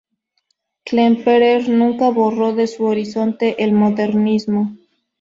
[0.83, 4.75] Klemperer nunca borró de su horizonte el modernismo.